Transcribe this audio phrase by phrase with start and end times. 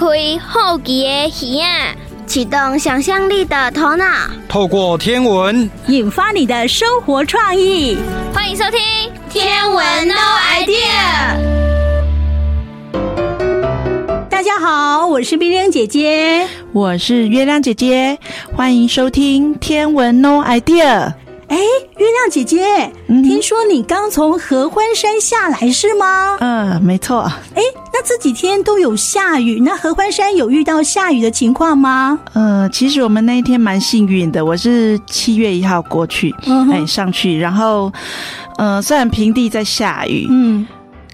[0.00, 0.06] 开
[0.38, 1.94] 好奇的耳啊，
[2.26, 4.06] 启动想象力的头脑，
[4.48, 7.98] 透过天文引发你的生活创意。
[8.32, 8.80] 欢迎收听
[9.30, 10.14] 《天文 No
[10.54, 10.72] Idea》。
[14.30, 18.18] 大家好，我是冰冰姐姐，我是月亮姐姐，
[18.56, 21.08] 欢迎收听《天文 No Idea》。
[21.50, 22.64] 哎，月亮姐姐，
[23.08, 26.36] 嗯、听说你刚从合欢山下来是吗？
[26.38, 27.22] 嗯，没错。
[27.56, 27.62] 哎，
[27.92, 32.16] 那这几天都有下雨，那合欢山有遇到下雨的情况吗？
[32.34, 37.92] 呃，其实我们那一天蛮幸运的，我是七月一号过去，嗯，哎，上去，然后，
[38.56, 40.64] 呃，虽然平地在下雨，嗯，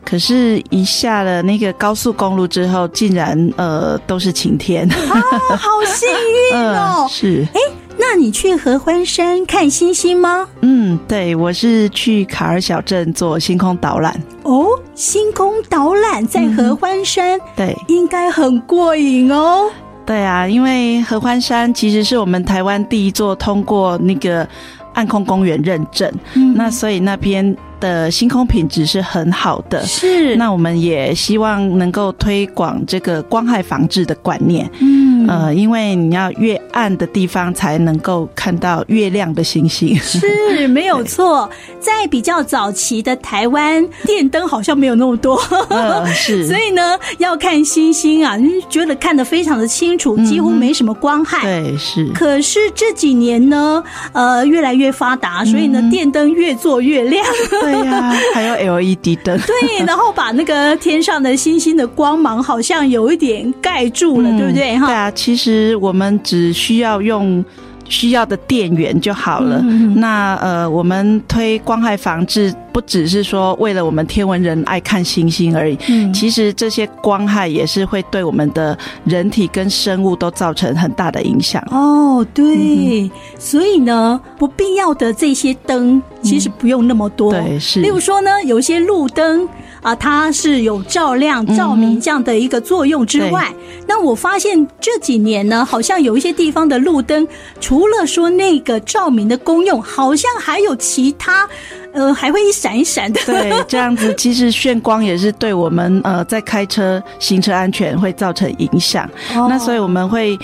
[0.04, 6.06] 可是一下了那个高速公路之后，竟然呃都是晴天，啊，好幸
[6.52, 7.60] 运哦，呃、 是，哎。
[8.08, 10.46] 那你去合欢山看星星吗？
[10.60, 14.16] 嗯，对，我是去卡尔小镇做星空导览。
[14.44, 19.68] 哦，星空导览在合欢山，嗯、对，应该很过瘾哦。
[20.06, 24.48] 对啊，因为合欢山其实是我们台湾第一座通过那个
[24.94, 29.84] 暗空公园认证，嗯、那所以那边的星空品质是很好的。
[29.84, 34.70] 是，那我们也希望能够推广这个光害防治的观念。
[34.78, 35.05] 嗯。
[35.28, 41.48] 呃，因为你要越暗的地方才能够看到月亮的星星，是 没有错。
[41.78, 45.36] 在比较早期的台湾，电灯好像没有那么多，
[45.68, 51.38] 呃、是， 所以呢，要看星星啊，你觉得看得非常的清楚，几乎没什么光害。
[51.46, 52.06] 嗯、对，是。
[52.12, 57.24] 可是这几年呢，呃，越来越发达，所以呢，嗯、电灯越做越亮。
[57.60, 59.38] 对呀、啊， 还有 LED 灯。
[59.40, 64.76] 对，然后把那个天上的星星的光芒好像有一点盖住了，嗯、对不对？
[64.76, 65.10] 哈，对啊。
[65.10, 67.44] 其实我们只需要用
[67.88, 69.60] 需要的电源就好了。
[69.62, 72.54] 嗯、那呃，我们推光害防治。
[72.76, 81.66] 不只是说为了我们天文人爱看星星而已，嗯，其实这些光害也是会对我们的人体跟生物都造成很大的影响。
[81.70, 87.32] 哦，对，嗯、所以呢，不必要的这些灯其实不用那么多。
[87.32, 87.80] 对，是。
[87.80, 89.48] 例如说呢，有一些路灯
[89.86, 97.24] 啊，它是有照亮、照明这样的一个作用之外，嗯、那我发现这几年呢，好像有一些地方的路灯，
[97.60, 101.48] 除了说那个照明的功用，好像还有其他。
[101.92, 103.18] 呃，还会一闪一闪的。
[103.24, 109.08] 对，这样子其实眩光也是对我们呃在开车行车安全会造成影响。
[109.34, 110.38] 哦、那所以我们会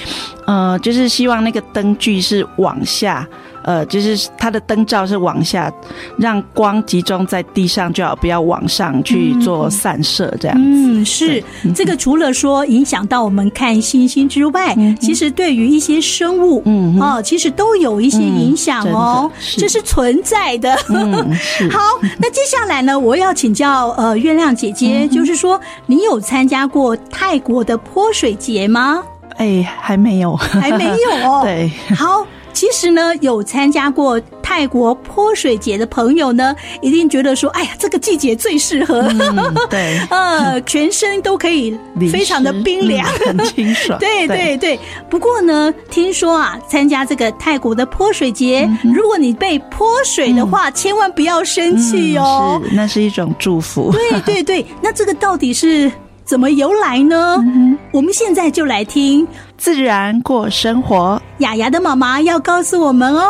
[0.46, 3.28] 呃，就是希望那个灯具是往下。
[3.64, 5.72] 呃，就是它的灯罩是往下，
[6.18, 10.62] 让光集中在地上就好，不要往上去做散射这样子。
[10.64, 11.42] 嗯，是
[11.74, 20.76] 这个除了说影响到我们看星星之外，嗯、其实对于一些生物，嗯，哦，其实都有一些影响哦，这、嗯、是，是存在的。
[20.88, 21.12] 嗯、
[21.70, 21.78] 好，
[22.18, 29.02] 那接下来呢，我要请教呃月亮姐姐，嗯、就是说你有参加过泰国的泼水节吗？
[29.36, 31.40] 哎，还没有，还没有哦。
[31.46, 32.26] 对，好。
[32.52, 41.76] 其实呢，有参加过泰国泼水节的朋友呢，一定觉得说，哎呀，这个季节最适合，嗯、 对，呃，全身都可以
[42.10, 43.98] 非常的冰凉，嗯、很清爽。
[44.00, 44.56] 对对。
[44.56, 44.78] 对。
[45.08, 53.90] 不过呢，听说啊，参加这个泰国的泼水节，嗯、如果你被泼水的话，嗯、千万不要生气哦，是，那是一种祝福。
[53.92, 55.90] 对对对，那这个到底是
[56.32, 57.36] 怎么由来呢？
[57.40, 59.28] 嗯、我们现在就来听。
[59.58, 63.28] 自然过生活，雅雅的妈妈要告诉我们哦。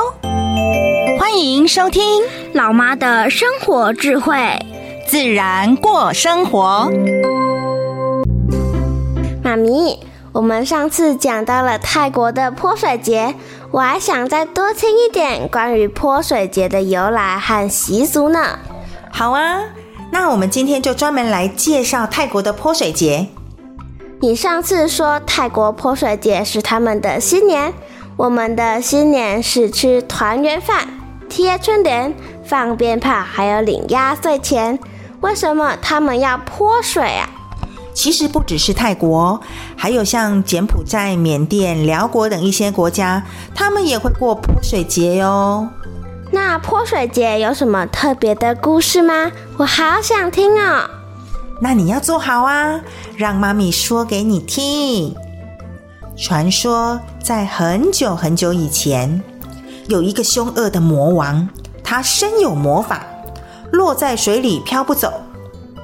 [1.19, 4.57] 欢迎收听老妈的生活智慧，
[5.09, 6.89] 自然过生活。
[9.43, 9.99] 妈咪，
[10.31, 13.35] 我们上次讲到了泰国的泼水节，
[13.73, 18.61] 我还想再多听一点关于泼水节的由来和习俗呢。
[19.11, 19.59] 好啊，
[20.13, 23.29] 那我们今天就专门来介绍泰国的泼水节。
[24.21, 27.73] 你上次说泰国泼水节是他们的新年，
[28.19, 30.87] 我们的新年是吃团圆饭、
[31.31, 32.15] 贴春联、
[32.45, 34.79] 放鞭炮，还有领压岁钱。
[35.23, 37.31] 为什么他们要泼水啊？
[37.95, 39.41] 其实不只是泰国，
[39.75, 45.67] 还有像柬埔寨、缅甸、寮国等一些国家，他们也会过泼水节哟。
[46.35, 49.31] 那泼水节有什么特别的故事吗？
[49.59, 50.89] 我好想听哦。
[51.61, 52.81] 那你要坐好啊，
[53.19, 55.15] 让妈咪说给你听。
[56.17, 59.23] 传说在很久很久以前，
[59.89, 61.47] 有一个凶恶的魔王，
[61.85, 63.05] 他身有魔法，
[63.71, 65.13] 落在水里漂不走，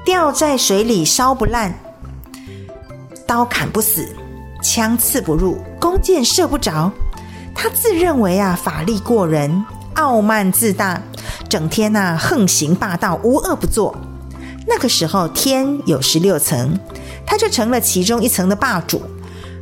[0.02, 1.78] 掉在水里烧不烂，
[3.26, 4.08] 刀砍不死，
[4.62, 6.90] 枪刺不入，弓箭射不着。
[7.54, 9.64] 他自认为啊法力过人，
[9.98, 11.02] 傲慢自大，
[11.48, 13.96] 整天呐、啊、横行霸道，无恶不作。
[14.64, 16.78] 那个时候天有十六层，
[17.26, 19.02] 他就成了其中一层的霸主，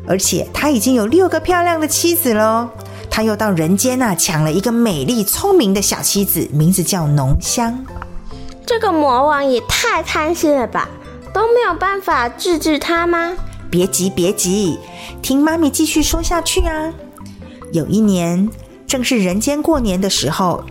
[0.06, 2.68] 而且他已经有六个漂亮的妻子喽。
[3.10, 7.82] 他又到人间呐，抢了一个美丽聪明的小妻子，名字叫浓香。
[8.66, 10.86] 这个魔王也太贪心了吧？
[11.32, 13.32] 都没有办法治治他吗？
[13.70, 14.78] 别急，别急，
[15.22, 16.92] 听妈咪继续说下去啊。
[17.72, 18.48] 有一年，
[18.86, 20.64] 正是人间过年的时候，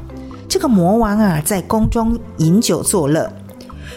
[0.48, 3.32] 这个魔王啊，在宫中饮酒作乐。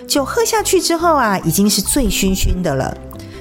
[0.06, 2.96] 酒喝下去之后啊，已经是醉醺醺的了。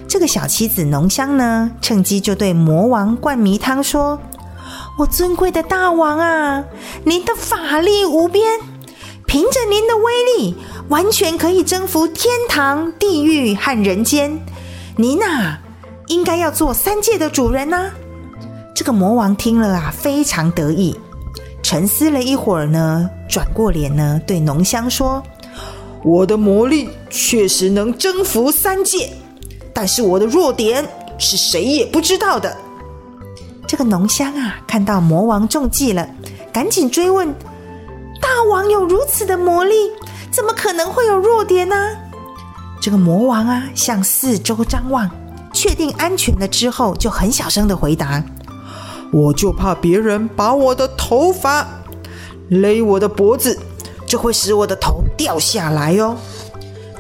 [0.08, 4.20] 这个小妻子浓香呢，趁机就对魔王灌迷汤说
[5.00, 6.64] ：“我尊贵的大王啊，
[7.04, 8.60] 您的法力无边，
[9.26, 10.56] 凭着您的威力，
[10.90, 14.40] 完全可以征服天堂、地狱和人间。
[14.96, 15.60] 您啊，
[16.08, 17.92] 应该要做三界的主人呐。”
[18.78, 20.96] 这个魔王听了啊，非常得意，
[21.64, 25.24] 沉思了一会儿呢，转过脸呢，对浓香说。
[26.04, 29.12] 我的魔力确实能征服三界，
[29.74, 30.88] 但是我的弱点
[31.18, 32.56] 是谁也不知道的。
[33.66, 36.08] 这个浓香啊，看到魔王中计了，
[36.54, 37.34] 赶紧追问
[38.22, 39.74] ：“大王有如此的魔力，
[40.30, 41.76] 怎么可能会有弱点呢？”
[42.80, 45.10] 这个魔王啊，向四周张望，
[45.52, 48.24] 确定安全了之后，就很小声的回答
[49.12, 51.68] ：“我就怕别人把我的头发
[52.50, 53.58] 勒我的脖子。”
[54.08, 56.16] 就会使我的头掉下来哟。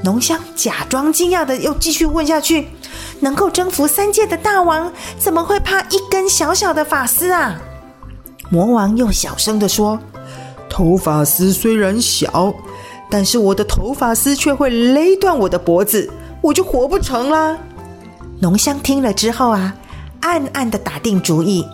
[0.03, 2.67] 浓香假装惊讶的又继续问下去
[3.21, 7.61] ：“能够征服三界的大王，怎么会怕一根小小的发丝啊？”
[8.51, 9.97] 魔王又小声的说
[10.69, 12.53] ：“头发丝虽然小，
[13.09, 16.11] 但是我的头发丝却会勒断我的脖子，
[16.41, 17.57] 我就活不成啦。”
[18.41, 19.73] 浓香听了之后啊，
[20.19, 21.65] 暗暗的打定主意。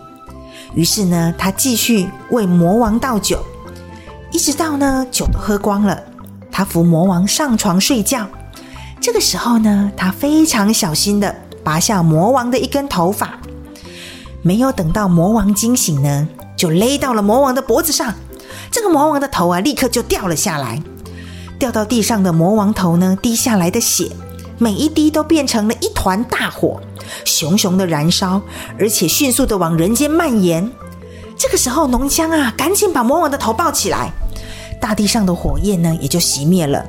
[0.73, 3.43] 于是呢，他继续为魔王倒酒。
[4.31, 6.01] 一直到呢，酒都喝光了，
[6.51, 8.27] 他扶魔王上床睡觉。
[8.99, 13.37] 这个时候呢，他非常小心地拔下魔王的一根头发，
[14.41, 16.27] 没有等到魔王惊醒呢，
[16.57, 18.13] 就勒到了魔王的脖子上。
[18.71, 20.81] 这个魔王的头啊，立刻就掉了下来。
[21.59, 24.11] 掉到地上的魔王头呢，滴下来的血，
[24.63, 26.79] 每一滴都变成了一团大火，
[27.25, 28.41] 熊熊的燃烧，
[28.79, 30.71] 而且迅速的往人间蔓延。
[31.37, 34.09] 这个时候，浓香啊，赶紧把魔王的头抱起来。
[34.79, 36.85] 大地上的火焰呢，也就熄灭了。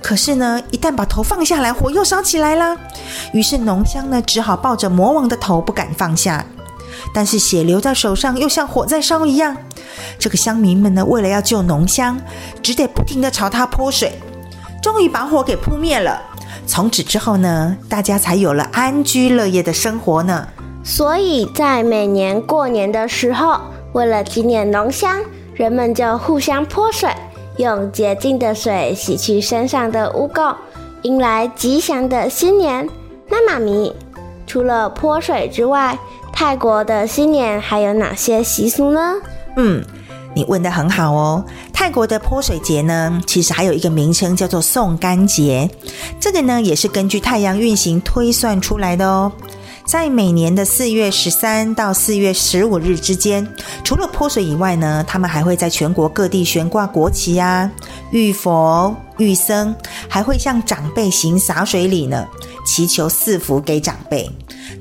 [0.00, 2.76] 可是呢，一旦把头放下来，火又烧起来了。
[3.32, 6.46] 于是浓香呢，只好抱着魔王的头，不敢放下。
[7.12, 9.56] 但是血流在手上，又像火在烧一样。
[10.16, 12.20] 这个乡民们呢，为了要救浓香，
[12.62, 14.12] 只得不停的朝他泼水。
[14.82, 16.20] 终于把火给扑灭了。
[16.66, 20.48] 从此之后呢，大家才有了安居乐业的生活呢。
[20.84, 23.60] 所以在每年过年的时候，
[23.92, 25.20] 为了纪念浓香，
[25.54, 27.10] 人们就互相泼水。
[27.56, 30.54] 用洁净的水洗去身上的污垢，
[31.02, 32.86] 迎来吉祥的新年。
[33.28, 33.92] 那妈咪，
[34.46, 35.98] 除了泼水之外，
[36.32, 39.14] 泰国的新年还有哪些习俗呢？
[39.56, 39.82] 嗯，
[40.36, 41.42] 你问的很好哦。
[41.72, 45.70] 泰国的泼水节呢，其实还有一个名称叫做送干节，
[46.20, 49.32] 这个呢也是根据太阳运行推算出来的哦。
[49.86, 53.48] 在每年的四月十三到四月十五日之间，
[53.82, 57.70] 除了泼水以外呢，他们还会在全国各地悬挂国旗啊，
[58.10, 59.74] 浴佛、浴僧，
[60.08, 62.26] 还会向长辈行洒水礼呢，
[62.64, 64.30] 祈求赐福给长辈。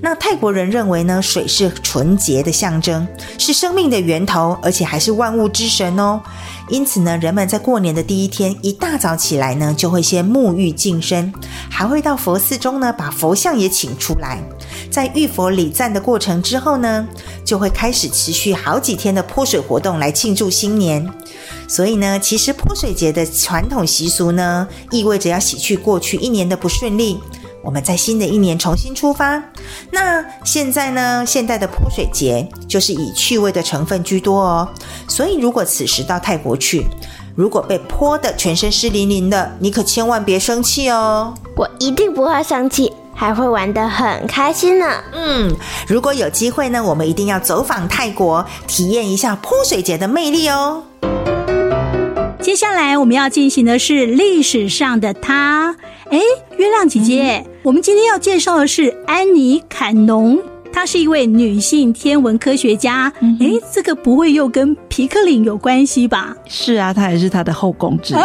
[0.02, 6.22] 那泰国人认为呢，水是纯洁的象征，是生命的源头，而且还是万物之神哦。
[6.70, 11.32] 因此呢，人们在过年的第一天一大早起来呢，就会先沐浴净身，
[11.70, 14.44] 还会到佛寺中呢，把佛像也请出来。
[14.92, 17.08] 在浴佛礼赞的过程之后呢，
[17.46, 21.08] 就会开始持续好几天的泼水活动来庆祝新年。
[21.67, 27.19] 所以呢，其实泼水节的传统习俗呢，意味着要洗去过去一年的不顺利。
[27.63, 29.41] 我们在新的一年重新出发。
[29.89, 34.69] 那现在呢，现代的泼水节就是以趣味的成分居多哦。
[35.07, 36.86] 所以，如果此时到泰国去，
[37.36, 41.34] 如果被泼的全身湿淋淋的，你可千万别生气哦。
[41.57, 44.86] 我一定不会生气，还会玩得很开心呢。
[45.13, 45.51] 嗯，
[45.88, 50.84] 如果有机会呢，我们一定要走访泰国，体验一下泼水节的魅力哦。
[52.46, 55.75] 接下来我们要进行的是历史上的她。
[56.12, 56.20] 哎，
[56.58, 60.40] 月亮姐姐，嗯、我们今天要介绍的是安妮·坎农。
[60.75, 66.36] 她是一位女性天文科学家，哎、这个不会又跟皮克林有关系吧？
[66.50, 68.17] 是啊，她也是他的后宫之一。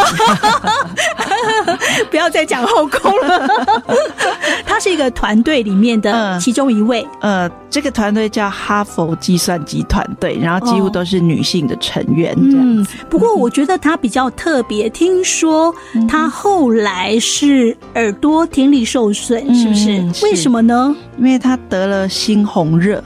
[2.10, 3.48] 不要再讲后宫了。
[4.66, 7.06] 她是一个团队里面的其中一位。
[7.20, 12.34] 呃，呃，这个团队叫哈佛计算机团队，然后几乎都是女性的成员。
[12.36, 15.72] 嗯，不过我觉得她比较特别，听说
[16.08, 19.98] 她后来是耳朵听力受损，是不是？
[19.98, 20.96] 嗯、是为什么呢？
[21.16, 23.02] 因为她得了新猩红热，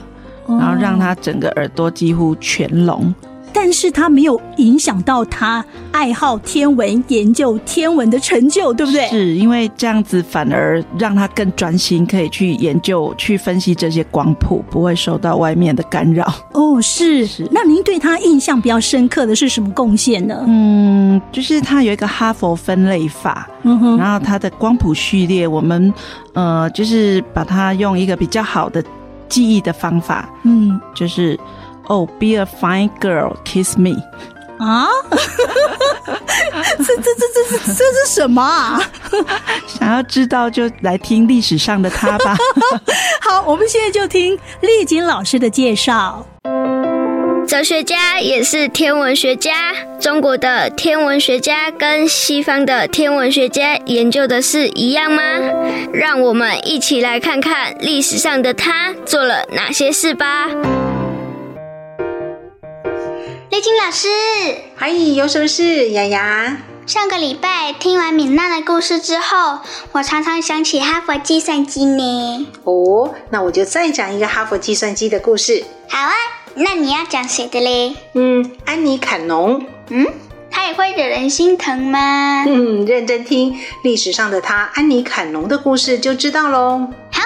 [0.47, 3.13] 然后让他整个耳朵几乎全聋。
[3.57, 5.63] 但是他没有影响到他
[5.93, 9.07] 爱好天文、研究天文的成就，对不对？
[9.07, 16.25] 是因为这样子反而让他更专心，可以去研究、去分析这些光谱，不会受到外面的干扰。
[16.51, 17.47] 哦，是是。
[17.49, 20.43] 那您对他印象比较深刻的是什么贡献呢？
[20.45, 25.93] 嗯，就是他有一个哈佛分类法，嗯哼，然后他的光谱序列，我们
[26.33, 28.83] 呃，就是把它用一个比较好的
[29.29, 31.39] 记忆的方法，嗯，就是。
[31.87, 33.91] 哦，Be a fine girl, kiss me。
[34.57, 34.87] 啊？
[36.79, 38.81] 这这这这这这是什么啊？
[39.67, 42.35] 想要知道就来听历史上的他吧。
[43.21, 46.25] 好，我们现在就听丽锦老师的介绍。
[47.45, 49.75] 哲学家也是天文学家。
[49.99, 55.21] 中国的天文学家跟西方的天文学家研究的是一样吗？
[55.93, 60.47] 让我们一起来看看历史上的他做了哪些事吧。
[63.51, 64.07] 丽晶老师，
[64.75, 65.91] 嗨，有什么事？
[65.91, 69.59] 雅雅，上个礼拜听完敏娜的故事之后，
[69.91, 72.47] 我常常想起哈佛计算机呢。
[72.63, 75.63] 哦，那我就再讲一个哈佛计算机的故事。
[75.87, 76.13] 好啊，
[76.57, 77.95] 那你要讲谁的嘞？
[78.13, 79.65] 嗯，安妮坎农。
[79.89, 80.07] 嗯，
[80.49, 82.45] 她也会惹人心疼吗？
[82.47, 86.87] 嗯，认真听历史上的她，安妮坎农的故事就知道喽。
[87.11, 87.23] 好。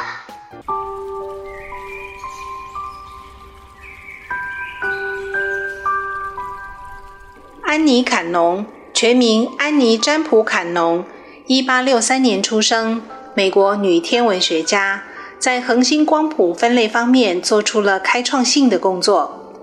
[7.61, 11.05] 安妮·坎农，全名安妮·占卜·坎农，
[11.45, 13.03] 一八六三年出生，
[13.35, 15.03] 美国女天文学家，
[15.39, 19.53] 在恒星光谱分类方面做出了开创性的工作。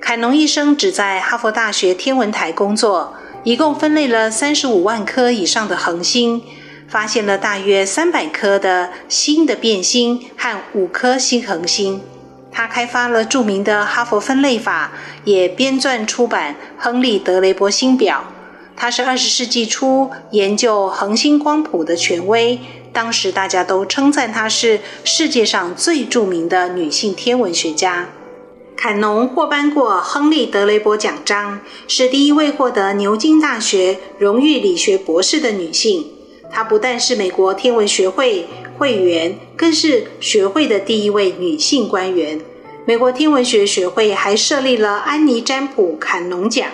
[0.00, 3.12] 坎农一生只在哈佛大学天文台工作，
[3.44, 6.42] 一共分类了三十五万颗以上的恒星，
[6.88, 12.00] 发现了大约三百颗的新的变星和五颗新恒星。
[12.50, 14.92] 他开发了著名的哈佛分类法，
[15.24, 18.24] 也编撰出版《亨利·德雷伯星表》。
[18.74, 22.58] 他是二十世纪初研究恒星光谱的权威，
[22.98, 28.10] 当时大家都称赞她是世界上最著名的女性天文学家。
[28.74, 36.06] 坎农获颁过亨利·德雷伯奖章，是第一位获得牛津大学荣誉理学博士的女性。
[36.50, 42.40] 她不但是美国天文学会会员，更是学会的第一位女性官员。
[42.84, 46.66] 美国天文学学会还设立了安妮占卜坎农奖，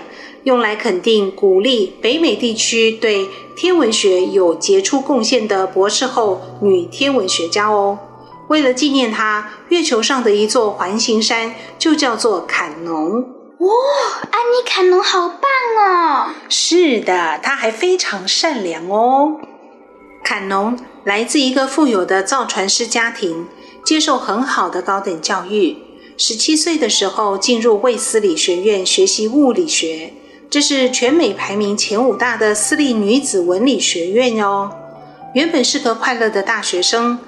[0.44, 7.98] 用来肯定鼓励北美地区对天文学有杰出贡献的博士后女天文学家哦。
[8.48, 13.22] 为了纪念她，月球上的一座环形山就叫做坎农。
[13.22, 13.72] 哇、哦，
[14.30, 15.40] 安妮坎农好棒
[15.78, 16.30] 哦！
[16.48, 19.36] 是的，她还非常善良哦。
[20.22, 23.46] 坎农来自一个富有的造船师家庭，
[23.84, 25.76] 接受很好的高等教育。
[26.16, 30.12] 十七岁的时候，进入卫斯理学院学习物理学，
[30.50, 34.70] 这是全美排名前五大的私立女子文理学院哟。
[35.34, 37.18] 原本是个快乐的大学生，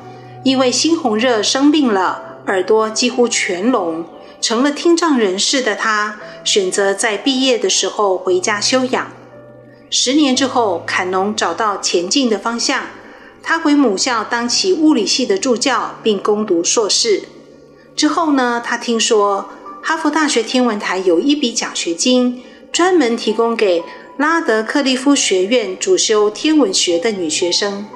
[0.45, 4.05] 因为猩红热生病了，耳朵几乎全聋，
[4.41, 9.11] 成了听障人士的她，选择在毕业的时候回家休养。
[9.91, 12.85] 十年之后，坎农找到前进的方向，
[13.43, 17.25] 他回母校当起物理系的助教，并攻读硕士。
[17.97, 19.49] 之后呢，他听说
[19.83, 22.43] 哈佛大学天文台有一笔奖学金，
[22.77, 23.83] 专门提供给
[24.19, 27.87] 拉德克利夫学院主修天文学的女学生。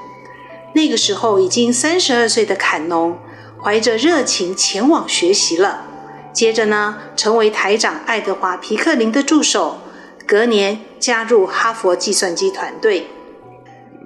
[0.73, 3.19] 那个时候已经三十二岁的坎农，
[3.63, 5.85] 怀着热情前往学习了。
[6.33, 9.83] 接着呢，成为台长爱德华皮克林的助手。
[10.27, 13.07] 隔年加入哈佛计算机团队。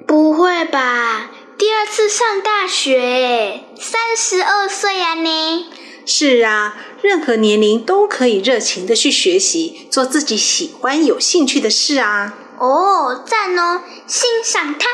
[0.08, 1.30] 不会吧？
[1.56, 5.66] 第二次上大学，三十二岁啊你？
[6.06, 12.34] 是啊，任何年龄都可以热情的去学习，做自己喜欢、有兴趣的事啊！
[12.58, 14.86] 哦，赞哦，欣赏他。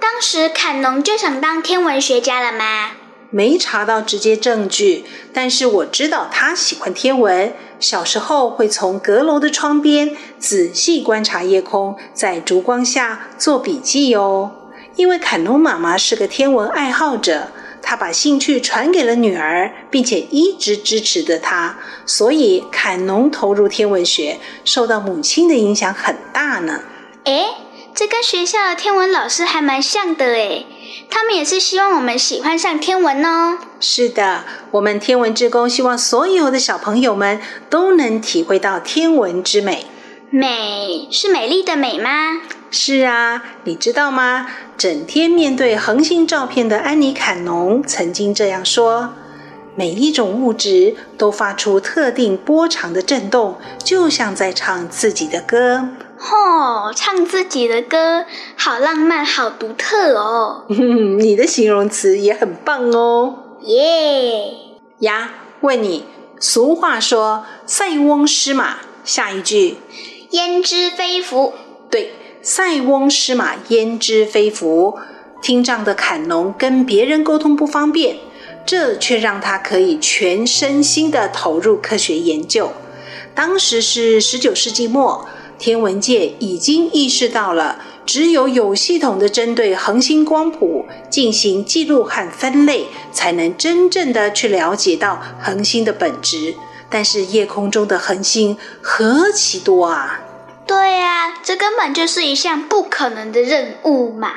[0.00, 2.90] 当时坎农就想当天文学家了吗？
[3.30, 7.52] 没查到直接证据，但是我知道他喜欢天文。
[7.80, 14.52] 小时候会从阁楼的窗边仔细观察夜空，在烛光下做笔记哦。
[14.96, 17.48] 因为坎农妈妈是个天文爱好者。
[17.86, 21.76] 他把兴趣传给了女儿，并且一直支持着她，
[22.06, 26.80] 所以坎农投入天文学，受到母亲的影响很大呢。
[27.24, 27.44] 诶，
[27.94, 30.66] 这跟学校的天文老师还蛮像的诶，
[31.10, 33.58] 他们也是希望我们喜欢上天文哦。
[33.78, 39.86] 是的，我们天文之工希望所有的小朋友们都能体会到天文之美。
[40.30, 42.40] 美是美丽的美吗？
[42.74, 44.48] 是啊，你知道吗？
[44.76, 49.14] 整天面对恒星照片的安妮·坎农曾经这样说
[49.76, 55.88] ：“每一种物质都发出特定波长的震动，就像在唱自己的歌。
[56.18, 58.24] 哦，唱自己的歌，
[58.56, 60.64] 好浪漫，好独特哦。
[61.20, 63.38] 你的形容词也很棒哦。
[63.62, 64.52] 耶
[64.98, 66.04] 呀，问你，
[66.40, 69.76] 俗话说“塞翁失马”，下一句
[70.30, 71.54] “焉知非福”。
[71.88, 72.12] 对
[72.46, 74.98] ，“塞翁失马，焉知非福”。
[75.40, 78.18] 听障的坎农跟别人沟通不方便，
[78.66, 82.70] 这却让他可以全身心地投入科学研究。
[83.34, 85.26] 当时是十九世纪末，
[85.58, 96.54] 天文界已经意识到了，只有有系统地针对恒星光谱进行记录和分类，才能真正地去了解到恒星的本质。
[96.90, 100.23] 但是夜空中的恒星何其多啊！
[100.66, 104.32] 对啊，这根本就是一项不可能的任务嘛。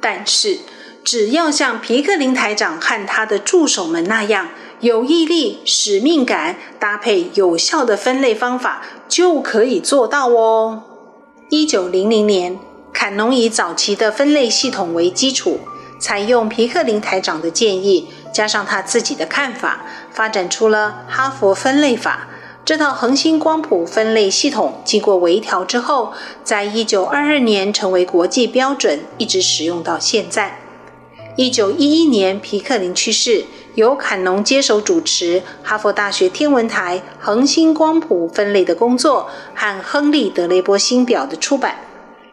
[0.00, 0.58] 但是，
[1.04, 4.48] 只要像皮克林台长和他的助手们那样
[4.80, 10.82] 有毅力、使命感，搭配有效的分类方法，就可以做到哦。
[11.50, 12.58] 一九零零年，
[12.92, 15.60] 坎农以早期的分类系统为基础，
[16.00, 22.28] 采用皮克林台长的建议，加上他自己的看法，发展出了哈佛分类法。
[22.72, 30.58] 这套恒星光谱分类系统经过微调之后，在一九二二年成为国际标准，一直使用到现在。
[31.36, 41.76] 一九一一年，皮克林去世，由坎农接手主持哈佛大学天文台恒星光谱分类的工作和亨利·德雷波星表的出版。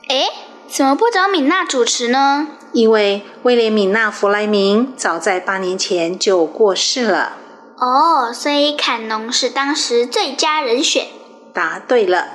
[0.08, 0.24] 诶，
[0.69, 2.48] 怎么不找米娜主持呢？
[2.72, 7.34] 因为威廉·米娜·弗莱明早在八年前就过世了。
[7.79, 11.07] 哦，所以坎农是当时最佳人选。
[11.53, 12.27] 答对了，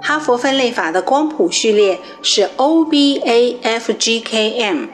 [0.00, 4.86] 哈佛分类法的光谱序列是 O B A F G K M。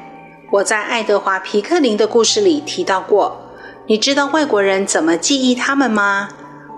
[0.50, 3.40] 我在爱德华皮克林的故事里提到过。
[3.86, 6.28] 你知道外国人怎么记忆他们吗？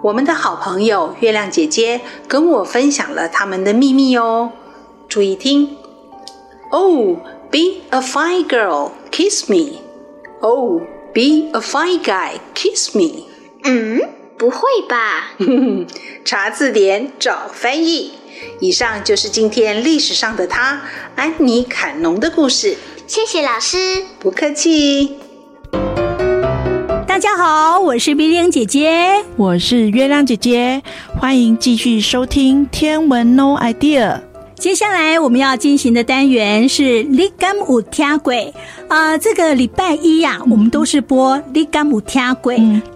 [0.02, 4.52] 我们的好朋友月亮姐姐跟我分享了他们的秘密哦。
[5.08, 5.76] 注意听
[6.70, 7.16] ，Oh,
[7.50, 9.78] be a fine girl, kiss me.
[10.40, 10.82] Oh.
[11.16, 13.24] Be a fine guy, kiss me。
[13.64, 14.02] 嗯，
[14.36, 15.30] 不会吧？
[16.26, 18.12] 查字典找翻译。
[18.60, 20.82] 以上就是今天历史上的他，
[21.14, 22.76] 安妮·坎农的故事。
[23.06, 25.16] 谢谢老师，不客气。
[27.06, 30.82] 大家好，我是冰冰姐姐，我是月亮姐姐，
[31.18, 34.20] 欢迎继续收听《天文 No Idea》。
[34.58, 38.32] 接下来我们要进行的单元是《你敢有听过》
[38.88, 42.52] 啊，这个礼拜一呀、啊，我们都是播《你敢有听过》。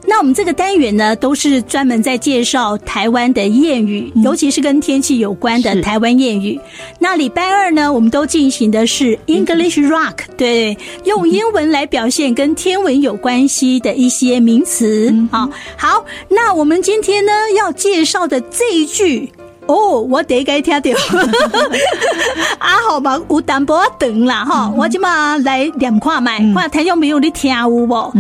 [0.07, 6.59] 那我们这个单元呢，都是专门在介绍台湾的谚语，尤其是跟天气有关的台湾谚语。
[6.99, 15.15] 那礼拜二呢，我们都进行的是 English Rock，对，用英文来表现跟天文有关系的一些名词。
[15.31, 19.31] 好，好，那我们今天呢要介绍的这一句。
[19.71, 20.91] 哦，我第一个听到，
[22.59, 28.13] 啊好嘛，有淡薄仔长啦哈，我即马来念看麦，看听众朋友你听有无？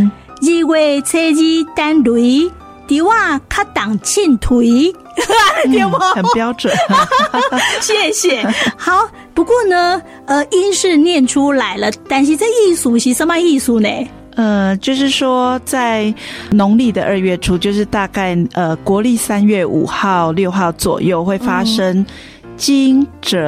[0.42, 2.48] 二月初二等雷，
[2.86, 3.12] 伫我
[3.48, 4.94] 较重庆腿，
[5.64, 5.98] 对不？
[5.98, 6.72] 很标准，
[7.82, 8.46] 谢谢。
[8.76, 13.88] 好，不过呢，呃，音是念出来了，但是这意思是什么意思呢？
[14.36, 16.12] 呃，就是说，在
[16.50, 22.04] 农历的二月初，就是大概呃国历三月五号、六号左右会发生
[22.56, 23.38] 惊蛰。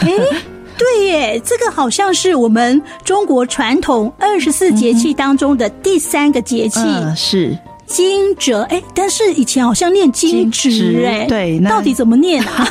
[0.00, 0.36] 哎、嗯，
[0.78, 6.80] 对耶，这个好像是我们中国传统二十四节气当中的第三个节气。
[6.80, 7.58] 嗯，是。
[7.84, 12.66] 惊蛰，哎，但是以前好像念惊蛰，哎，对，到底怎么念啊？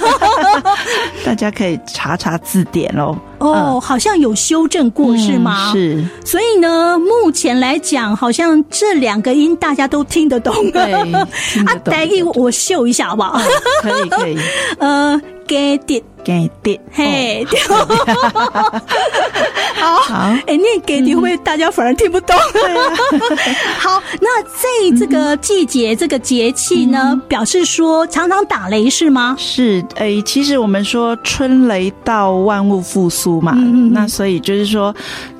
[1.23, 3.15] 大家可以查查字典哦。
[3.41, 5.71] 哦，好像有修正过，是吗？
[5.73, 6.03] 是。
[6.23, 10.53] 所以呢，目前来讲，好像这两个音大家都听得懂。
[10.71, 10.93] 对，
[11.65, 13.39] 啊，待会我秀一下好不好？
[13.81, 14.37] 可以，可以。
[14.79, 16.01] 呃，给点。
[16.23, 17.45] 给的嘿，
[19.79, 20.15] 好 好，
[20.47, 22.35] 哎，念给你会大家反而听不懂？
[23.79, 29.35] 好，那在这个季节、这个节气呢，表示说常常打雷是吗？
[29.37, 33.53] 是，哎，其实我们说春雷到，万物复苏嘛，
[33.91, 34.93] 那所以就是说。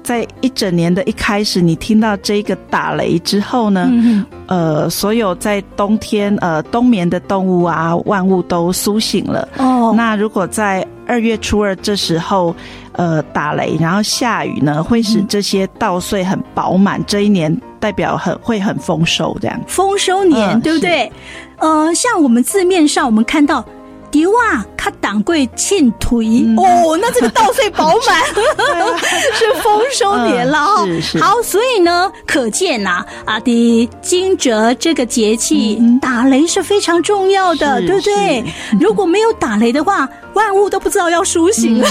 [0.03, 9.47] 在一整年的一开始，你听到这个打雷之后呢，嗯、呃，所有在冬天呃冬眠的动物啊，万物都苏醒了。
[9.57, 12.55] 哦，那如果在二月初二这时候，
[12.93, 19.59] 呃，打雷然后下雨呢，会使这些稻穗很饱满，嗯、这一年代表很会很丰收，这样。
[19.67, 21.11] 丰收年，呃、对不对？
[21.57, 23.63] 呃，像我们字面上我们看到。
[24.11, 28.23] 丢啊，卡挡柜欠腿哦，那这个稻穗饱满，
[29.33, 30.85] 是丰收年了哈。
[31.19, 38.43] 好，所以呢，可见呐，啊的惊蛰这个节气打雷是非常重要的，对不对？
[38.79, 41.87] 如果没有打雷的话，万物都不知道要苏醒了，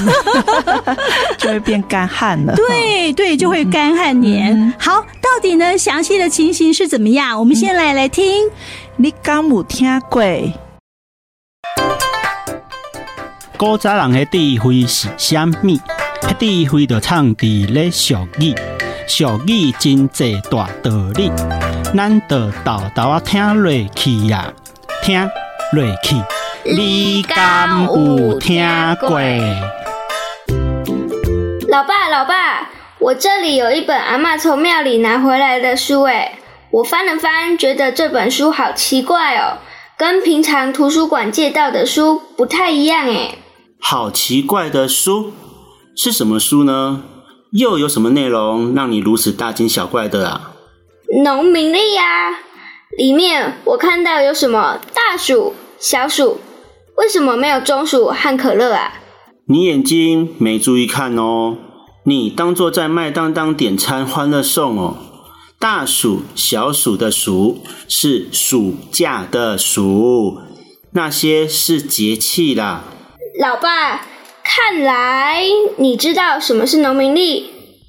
[1.38, 2.54] 就会变干旱了。
[2.54, 4.72] 对对，就会干旱年。
[4.78, 7.38] 好，到底呢，详细的情形是怎么样？
[7.38, 8.46] 我们先来来听，
[8.96, 10.22] 你敢有听过？
[13.60, 15.78] 古早人的智慧是啥物？
[16.22, 18.54] 迄智慧就藏伫咧俗语，
[19.06, 21.30] 俗语真济大道理，
[21.94, 24.50] 咱就豆豆啊听落去呀，
[25.02, 25.28] 听
[25.74, 26.16] 落去。
[26.64, 28.64] 你敢有听
[28.98, 29.20] 过？
[31.68, 36.38] 老爸，老爸，我这里有一本阿嬷从庙里拿回来的书，诶，
[36.70, 39.58] 我翻了翻，觉得这本书好奇怪哦，
[39.98, 43.36] 跟平常图书馆借到的书不太一样，诶。
[43.80, 45.32] 好奇怪的书
[45.96, 47.02] 是什么书呢？
[47.50, 50.52] 又有什么内容让你如此大惊小怪的啊？
[51.24, 52.30] 农民历呀，
[52.96, 56.38] 里面我看到有什么大暑、小暑，
[56.96, 58.92] 为什么没有中暑和可乐啊？
[59.46, 61.56] 你眼睛没注意看哦，
[62.04, 64.96] 你当作在麦当当点餐欢乐颂哦。
[65.58, 70.38] 大暑、小暑的暑是暑假的暑，
[70.92, 72.84] 那些是节气啦。
[73.40, 74.06] 老爸，
[74.44, 75.42] 看来
[75.78, 77.46] 你知道什么是农民历，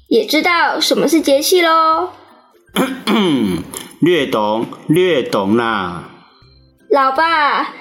[0.08, 2.08] 也知道什么是节气喽。
[4.00, 6.08] 略懂，略懂啦。
[6.88, 7.74] 老爸，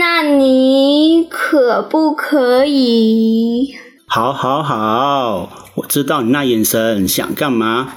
[0.00, 3.74] 那你可不可以？
[4.08, 7.96] 好，好，好，我知道你那眼神想干嘛，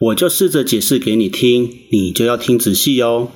[0.00, 3.28] 我就试着解释给你听，你就要听仔细哦。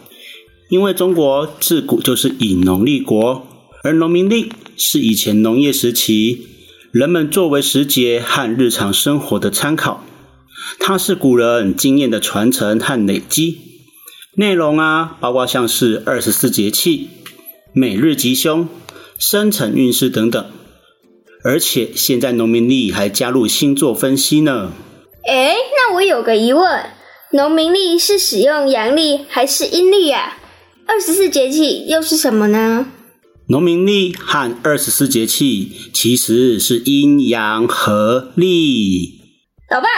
[0.69, 3.47] 因为中国自古就是以农立国。
[3.85, 6.47] 而农民历是以前农业时期
[6.93, 10.05] 人们作为时节和日常生活的参考，
[10.79, 13.59] 它是古人经验的传承和累积。
[14.37, 17.09] 内容啊，包括像是二十四节气、
[17.73, 18.69] 每日吉凶、
[19.19, 20.47] 生辰运势等等。
[21.45, 24.73] 而且现在农民历还加入星座分析呢。
[25.27, 26.87] 诶，那我有个疑问，
[27.33, 30.39] 农民历是使用阳历还是阴历啊？
[30.87, 32.87] 二十四节气又是什么呢？
[33.51, 39.23] 农民历和二十四节气其实是阴阳合历。
[39.71, 39.89] 老爸，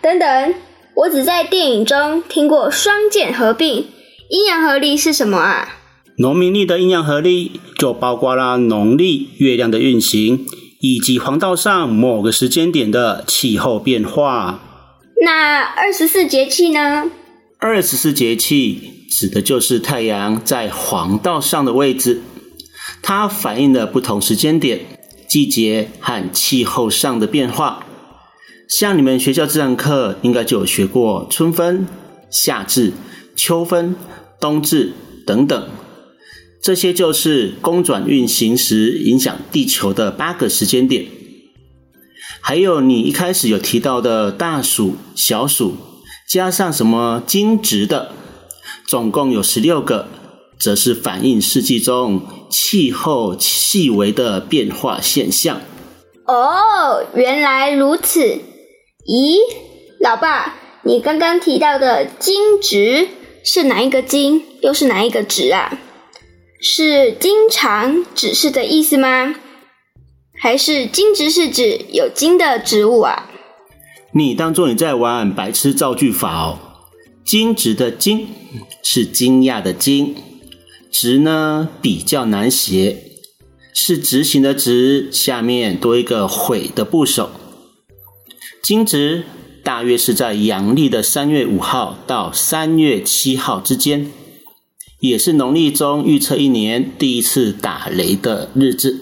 [0.00, 0.54] 等等，
[0.94, 3.88] 我只在电影中听过双剑合璧。
[4.28, 5.68] 阴阳合历是什么啊？
[6.18, 10.46] 农民历的阴阳合历就包括了农历月亮的运行，
[10.78, 14.60] 以及黄道上某个时间点的气候变化。
[15.24, 17.10] 那二十四节气呢？
[17.58, 22.22] 二十四节气指的就是太阳在黄道上的位置。
[23.02, 24.80] 它反映了不同时间点、
[25.28, 27.86] 季节和气候上的变化。
[28.68, 31.86] 像你们学校自然课应该就有学过春分、
[32.30, 32.92] 夏至、
[33.34, 33.96] 秋分、
[34.38, 34.92] 冬至
[35.26, 35.68] 等等，
[36.62, 41.06] 这些就是公转运行时影响地球的八个时间点。
[42.40, 45.76] 还有你一开始有提到的大暑、小暑，
[46.28, 48.12] 加上什么惊蛰的，
[48.86, 50.06] 总共有十六个。
[50.58, 55.60] 则是反映世纪中气候细微的变化现象。
[56.26, 58.20] 哦，原来如此。
[59.06, 59.38] 咦，
[60.00, 63.08] 老爸，你刚刚提到的“惊蛰”
[63.42, 65.78] 是哪一个“惊”，又是哪一个“蛰”啊？
[66.60, 69.34] 是经常指示的意思吗？
[70.38, 73.30] 还是“惊蛰”是指有茎的植物啊？
[74.12, 76.58] 你当作你在玩白痴造句法哦。
[77.24, 78.28] 惊蛰的“惊”
[78.82, 80.14] 是惊讶的“惊”。
[80.90, 83.04] 蛰呢比较难写，
[83.72, 87.30] 是执行的执，下面多一个悔的部首。
[88.62, 89.22] 惊蛰
[89.62, 94.10] 大约是在阳历的三月五号到三月七号之间，
[94.98, 99.00] 也是农历中预测一年第一次打雷的日子。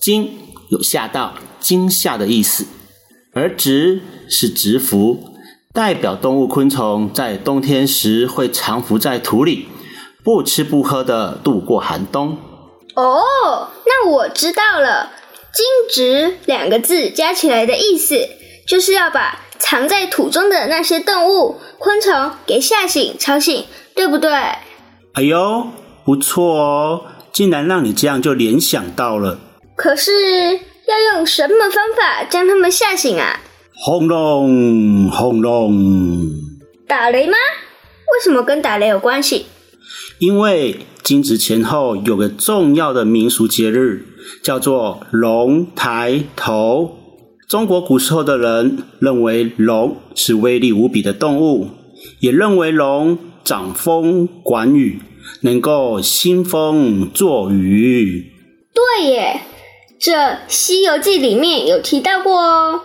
[0.00, 0.30] 惊
[0.70, 2.66] 有吓到、惊吓的意思，
[3.32, 5.34] 而蛰是蛰伏，
[5.72, 9.66] 代表动物昆虫在冬天时会藏伏在土里。
[10.28, 12.36] 不吃不喝的度过寒冬。
[12.94, 15.10] 哦，那我知道了。
[15.54, 18.28] 惊蛰两个字加起来的意思，
[18.66, 23.64] 就是要把藏在土中的那些动物、昆虫给吓醒、吵醒，
[23.94, 24.30] 对不对？
[25.14, 25.68] 哎呦，
[26.04, 29.38] 不错哦，竟然让你这样就联想到了。
[29.76, 30.12] 可是
[30.52, 33.40] 要用什么方法将他们吓醒啊？
[33.82, 35.72] 轰隆轰隆，
[36.86, 37.38] 打雷吗？
[38.12, 39.46] 为什么跟打雷有关系？
[40.18, 44.04] 因为惊蛰前后有个重要的民俗节日，
[44.42, 46.96] 叫做龙抬头。
[47.48, 51.68] 中国古时候的人认为龙是威力无比的动物，
[52.20, 55.00] 也认为龙掌风管雨，
[55.40, 58.32] 能够兴风作雨。
[58.74, 59.40] 对耶，
[59.98, 60.12] 这
[60.46, 62.82] 《西游记》里面有提到过哦。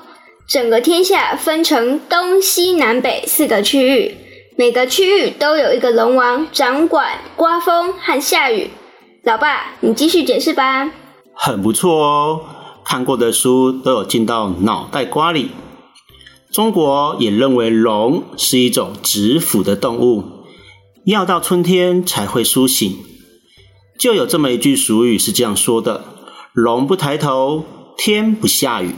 [0.47, 4.15] 整个天下分成东西南北四个区域，
[4.55, 8.69] 每个区域都有一个龙王掌管刮风和下雨。
[9.23, 10.91] 老爸，你继续解释吧。
[11.33, 12.41] 很不错哦。
[12.85, 15.49] 看过的书都有进到脑袋瓜里。
[16.51, 20.23] 中国也认为龙是一种蛰伏的动物，
[21.05, 22.95] 要到春天才会苏醒。
[23.97, 26.03] 就有这么一句俗语是这样说的
[26.53, 27.65] ：“龙不抬头，
[27.97, 28.93] 天不下雨。”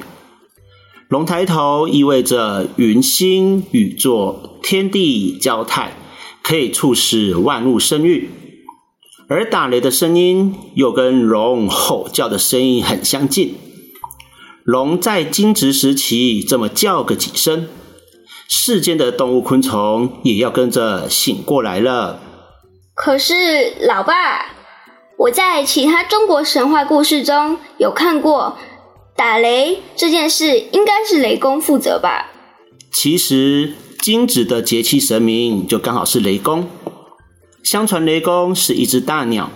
[1.07, 5.91] 龙抬头意味着云兴雨作，天地交泰，
[6.41, 8.31] 可以促使万物生育。
[9.29, 13.53] 而打雷的声音又跟龙吼叫的声音很相近。
[14.63, 17.67] 龙在惊蛰时期这么叫个几声，
[18.47, 22.19] 世间的动物昆虫也要跟着醒过来了。
[22.95, 24.47] 可是，老爸，
[25.19, 28.57] 我在其他中国神话故事中有看过，
[29.15, 32.31] 打雷这件事应该是雷公负责吧？
[32.91, 36.67] 其实，惊蛰的节气神明就刚好是雷公。
[37.63, 39.51] 相传雷公是一只大鸟，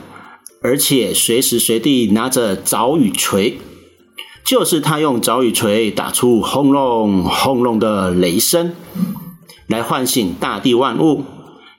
[0.61, 3.59] 而且随时随地拿着凿与锤。
[4.45, 8.73] 就是他用凿与锤打出轰隆轰隆的雷声，
[9.67, 11.23] 来唤醒大地万物，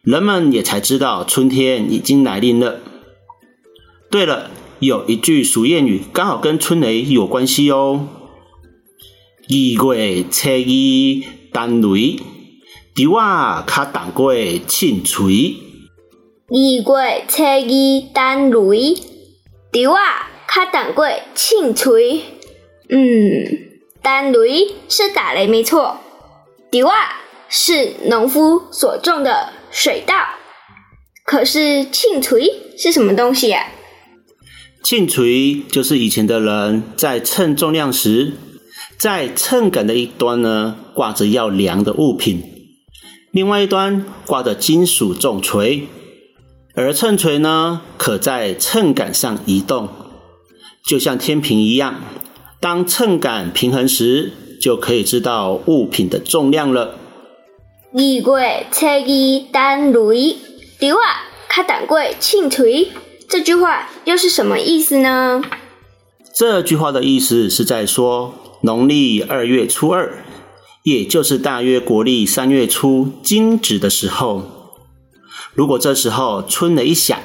[0.03, 2.79] 人们也才知道春天已经来临了。
[4.09, 8.07] 对了，有一句俗谚语刚好跟春雷有关系哦
[9.51, 10.55] ：“二月初二
[11.53, 12.21] 等雷，
[12.95, 15.57] 稻仔较重过磬锤。”
[16.53, 17.61] 二月初二
[18.13, 18.95] 等雷，
[19.71, 20.01] 稻仔
[20.49, 22.23] 较重过磬锤。
[22.89, 22.99] 嗯，
[24.03, 26.01] 等雷是打雷没错，
[26.73, 30.15] 稻啊是农夫所种的水稻。
[31.25, 33.69] 可是磬锤是什么东西呀？
[34.83, 38.33] 磬锤就是以前的人在称重量时，
[38.99, 42.43] 在秤杆的一端呢挂着要量的物品，
[43.33, 45.87] 另外一端挂着金属重锤，
[46.75, 49.89] 而秤锤呢可在秤杆上移动，
[50.85, 52.01] 就像天平一样。
[52.59, 56.97] 当秤杆平衡时，就可以知道物品的重量了。
[57.93, 59.01] 二月初二
[59.53, 60.37] 单雷，
[60.81, 62.89] 稻仔较重过磬锤。
[63.29, 65.41] 这句话又是什么意思呢？
[66.35, 70.25] 这句话的意思是在说，农历二月初二，
[70.83, 74.43] 也就是大约国历三月初惊蛰的时候，
[75.53, 77.19] 如果这时候春雷一响，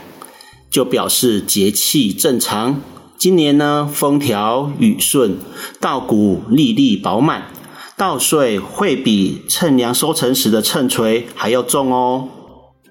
[0.69, 2.81] 就表示节气正常。
[3.17, 5.37] 今年呢，风调雨顺，
[5.79, 7.47] 稻谷粒粒饱满，
[7.95, 12.27] 稻穗会比称量收成时的秤锤还要重哦。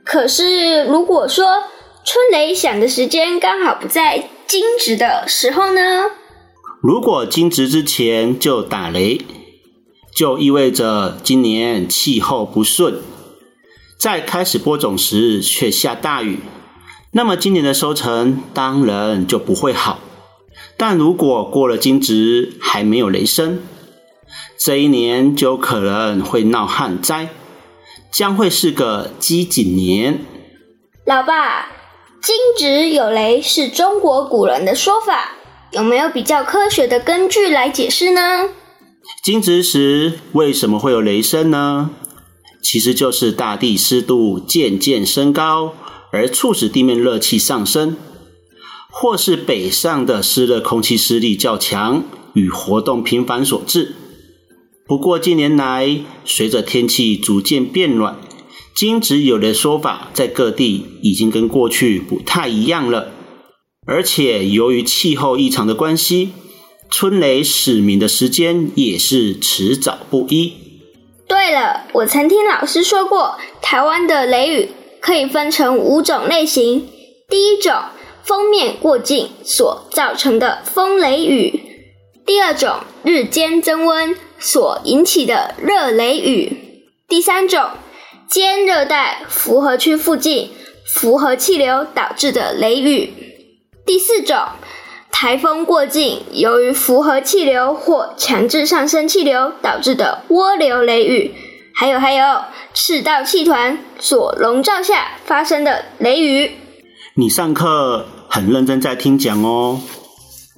[0.02, 1.44] 可是，如果说
[2.04, 6.06] 春雷响的时间刚好不在惊蛰的时候呢？
[6.80, 9.20] 如果惊蛰之前就打雷，
[10.14, 13.00] 就意味着今年气候不顺，
[13.98, 16.38] 在开始播种时却下大雨，
[17.10, 19.98] 那么今年的收成当然就不会好。
[20.76, 23.60] 但如果过了惊蛰还没有雷声，
[24.56, 27.30] 这一年就可能会闹旱灾，
[28.12, 30.20] 将会是个饥馑年。
[31.04, 31.66] 老爸，
[32.22, 35.32] 惊蛰有雷是中国古人的说法，
[35.72, 38.50] 有没有比较科学的根据来解释呢？
[39.24, 41.92] 惊蛰时为什么会有雷声呢？
[42.62, 45.72] 其实就是大地湿度渐渐升高，
[46.12, 47.96] 而促使地面热气上升。
[48.90, 53.94] 或是北上的湿热空气势力较强与活动频繁所致。
[54.86, 58.18] 不过近年来，随着天气逐渐变暖，
[58.76, 63.10] 惊蛰有的说法在各地已经跟过去不太一样了。
[63.86, 66.32] 而且由于气候异常的关系，
[66.90, 70.52] 春雷始鸣的时间也是迟早不一。
[71.26, 74.70] 对了，我曾听老师说过，台湾的雷雨
[75.00, 76.88] 可以分成五种类型。
[77.28, 77.72] 第一种。
[78.26, 81.60] 锋面过境所造成的风雷雨，
[82.24, 87.68] 第二种日间增温所引起的热雷雨，第三种
[88.26, 90.48] 兼热带辐合区附近
[90.86, 93.12] 辐合气流导致的雷雨，
[93.84, 94.38] 第四种
[95.16, 101.32] 台风过境由于辐合气流或强制上升气流导致的涡流雷雨，
[101.72, 102.42] 还有还有，
[102.74, 106.50] 赤道气团所笼罩下发生的雷雨。
[107.14, 109.80] 你上课很认真在听讲哦。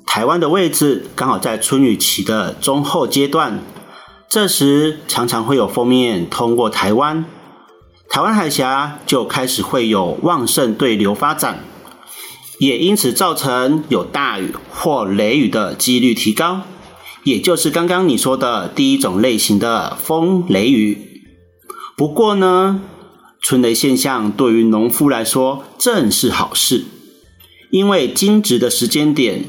[0.06, 3.60] 台湾的位置刚好在春雨期的中后阶段，
[4.26, 7.26] 这时常常会有锋面通过台湾，
[8.08, 11.58] 台湾海峡就开始会有旺盛对流发展，
[12.58, 16.62] 也因此造成有大雨或雷雨的几率提高，
[17.24, 21.22] 也就是刚刚你说的第一种类型的风雷雨。
[21.96, 22.80] 不过呢，
[23.40, 26.84] 春雷现象对于农夫来说正是好事，
[27.70, 29.44] 因为惊蛰的时间点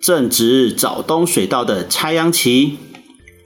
[0.00, 2.76] 正值早冬水稻的插秧期，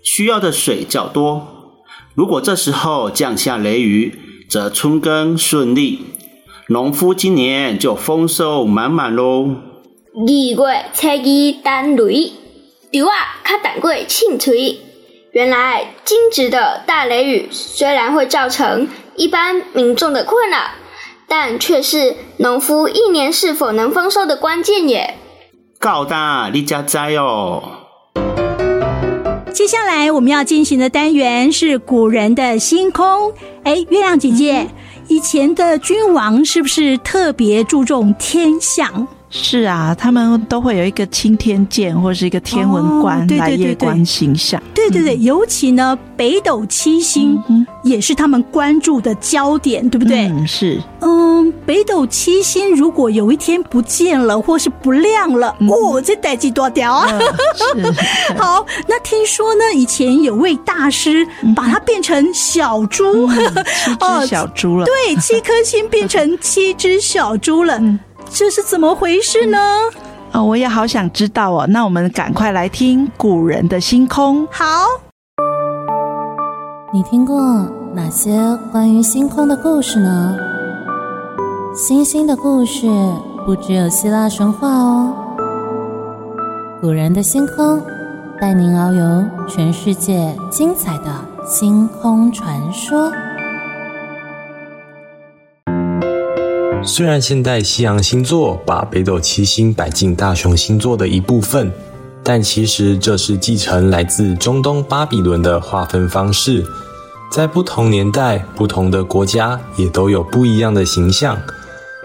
[0.03, 1.75] 需要的水较多。
[2.15, 4.19] 如果这时候降下雷雨，
[4.51, 6.01] 则春耕顺利，
[6.71, 9.49] 农夫今年就丰收满满喽。
[10.15, 12.33] 二月初二单雷，
[12.93, 13.11] 稻仔
[13.43, 14.79] 较等过清脆。
[15.33, 20.59] 原来惊蛰的大雷雨虽然会造成一般民众的困扰，
[21.27, 25.15] 但却是农夫一年是否能丰收的关键耶。
[25.79, 27.63] 告大，你家栽哦。
[29.55, 33.33] 接下来我们要进行的单元是古人的星空。
[33.65, 34.69] 哎，月亮姐姐，嗯、
[35.09, 39.09] 以前的君王是不是特别注重天象？
[39.31, 44.63] 是啊，他们都会有一个青天剑或是一个天文官来夜观星象。
[44.75, 47.39] 对对对，尤其呢，北斗七星
[47.83, 50.29] 也是他们关注的焦点，对不对？
[50.29, 50.83] 嗯，是。
[51.01, 57.07] 嗯，北斗七星如果有一天不见了或是不亮了，哦，这代几多屌啊！
[57.75, 58.35] 是。
[58.39, 64.87] 好，那听说呢，以前有位大师把它变成小猪，七只小猪了。
[64.87, 67.79] 对，七颗星变成七只小猪了。
[68.31, 69.59] 这是怎么回事呢？
[70.31, 71.67] 啊、哦，我也好想知道哦。
[71.69, 74.47] 那我们赶快来听古人的星空。
[74.51, 74.65] 好，
[76.93, 77.41] 你听过
[77.95, 78.39] 哪些
[78.71, 80.37] 关于星空的故事呢？
[81.75, 82.87] 星星的故事
[83.47, 85.15] 不只有希腊神话哦。
[86.81, 87.83] 古人的星空，
[88.41, 91.07] 带您遨游全世界精彩的
[91.47, 93.11] 星空传说。
[96.85, 101.71] 虽然现代西洋星座把北斗七星摆进大熊星座的一部分，
[102.23, 106.65] 但其实这是继承来自中东巴比伦的划分方式。
[107.31, 111.39] 在不同年代、不同的国家，也都有不一样的形象。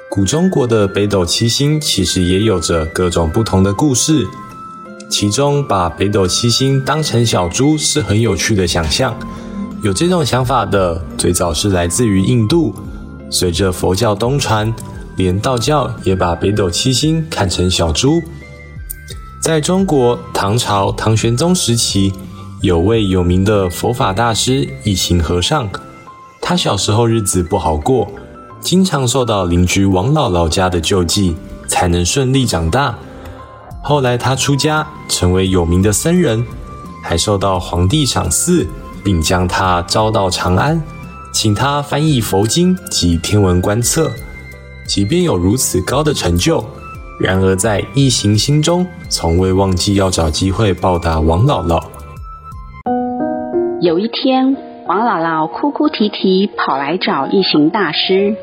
[0.10, 4.28] 古中国的北斗七星其实也有着各种不同的故事。
[5.10, 9.16] 其中，把北斗七星当成小猪是很有趣的想象。
[9.82, 12.76] 有这种想法的，最早是来自于印度。
[13.34, 14.72] 随着佛教东传，
[15.16, 18.22] 连道教也把北斗七星看成小猪。
[19.42, 22.14] 在中国唐朝唐玄宗时期，
[22.62, 25.68] 有位有名的佛法大师一行和尚，
[26.40, 28.08] 他小时候日子不好过，
[28.62, 31.36] 经常受到邻居王姥姥家的救济，
[31.68, 32.96] 才能顺利长大。
[33.82, 36.46] 后来他出家，成为有名的僧人，
[37.02, 38.68] 还受到皇帝赏赐，
[39.04, 40.80] 并将他招到长安。
[41.34, 44.12] 请他翻译佛经及天文观测，
[44.88, 46.64] 即便有如此高的成就，
[47.20, 51.84] 然而在一行心中，从未忘记要找机会报答王姥姥。
[53.82, 54.56] 有一天，
[54.88, 58.36] 王姥姥哭哭啼啼跑来找一行大师：“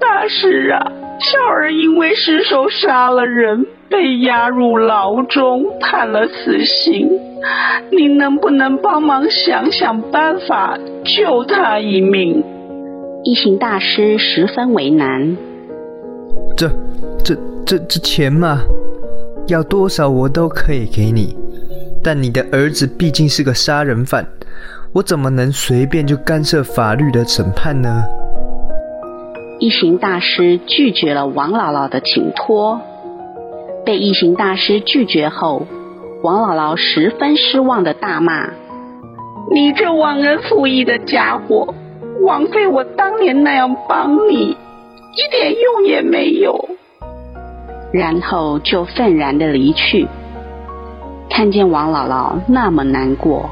[0.00, 7.10] 大师啊，小儿因为失手杀了人，被押入牢中，判了死刑。”
[7.92, 12.42] 您能不能帮忙想想办法救他一命？
[13.22, 15.36] 一行大师十分为难。
[16.56, 16.68] 这、
[17.22, 18.58] 这、这、这钱嘛，
[19.46, 21.36] 要多少我都可以给你。
[22.02, 24.26] 但你的儿子毕竟是个杀人犯，
[24.92, 28.02] 我怎么能随便就干涉法律的审判呢？
[29.60, 32.80] 一行大师拒绝了王姥姥的请托。
[33.86, 35.66] 被一行大师拒绝后。
[36.22, 38.50] 王姥姥十分失望的大骂
[39.52, 41.72] ：“你这忘恩负义的家伙，
[42.22, 44.56] 枉费我当年那样帮你，
[45.14, 46.68] 一点用也没有。”
[47.92, 50.08] 然后就愤然的离去。
[51.30, 53.48] 看见王姥姥那么难过，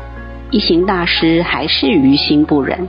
[0.51, 2.89] 一行大师还是于心不忍。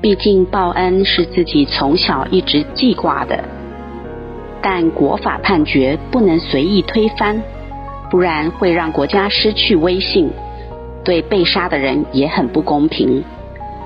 [0.00, 3.42] 毕竟报恩是自己从小一直记挂的，
[4.62, 7.42] 但国法判决不能随意推翻。
[8.10, 10.30] 不然会让国家失去威信，
[11.02, 13.24] 对被杀的人也很不公平。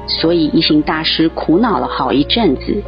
[0.08, 2.82] 所以一行大师苦恼了好一阵子。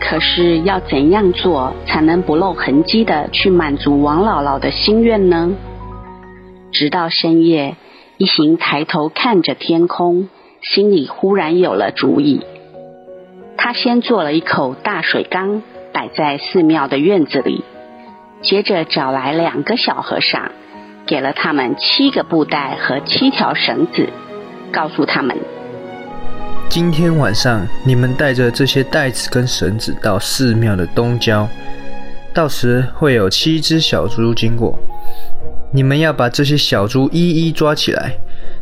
[0.00, 5.52] 可是要怎样做才能不露痕迹的去满足王姥姥的心愿呢？
[6.70, 7.76] 直到深夜，
[8.18, 10.28] 一行抬头看着天空，
[10.62, 12.40] 心里忽然有了主意。
[13.56, 15.62] 他先做了一口大水缸，
[15.94, 17.64] 摆在寺庙的院子里，
[18.42, 20.50] 接着找来两个小和尚，
[21.06, 24.08] 给了他们七个布袋和七条绳子，
[24.72, 25.36] 告诉他们：
[26.68, 31.48] 今天晚上你们带着这些袋子跟绳子到寺庙的东郊，
[32.34, 34.76] 到时会有七只小猪经过，
[35.72, 38.16] 你们要把这些小猪一一抓起来，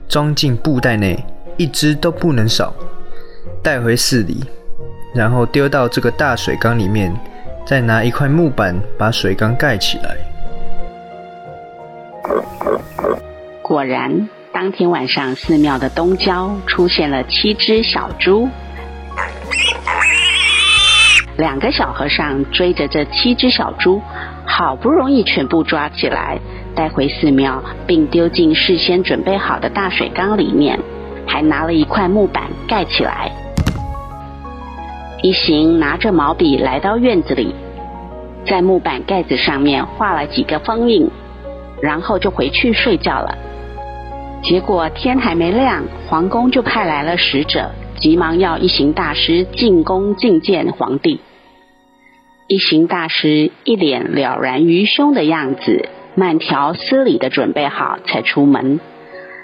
[0.06, 1.18] 装进布袋内，
[1.56, 2.74] 一只都不能少，
[3.62, 4.44] 带回寺里。
[5.14, 7.14] 然后丢到这个大水缸里面，
[7.66, 10.16] 再拿一块木板把水缸盖起来。
[13.60, 18.48] 果然，当天晚上寺庙的东郊出现了七只小猪。
[21.36, 24.00] 两个小和尚追着这七只小猪，
[24.44, 26.38] 好不容易全部抓起来，
[26.74, 30.78] 带回寺庙，并丢进事先准备好的大水缸里面，
[31.26, 33.30] 还拿了一块木板盖起来。
[35.22, 37.54] 一行拿着毛笔来到院子里，
[38.44, 41.08] 在木板盖子上面画了几个封印，
[41.80, 43.38] 然后就回去睡觉了。
[44.42, 47.70] 结果天还没亮，皇宫就派来了使者，
[48.00, 51.20] 急忙要一行大师进宫觐见皇帝。
[52.48, 58.80] 一行大师一脸了然于胸的样子，慢条斯理的准备好才出门。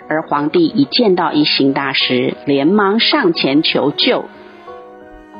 [0.08, 4.24] 而皇帝一见到一行大师，连忙上前求救。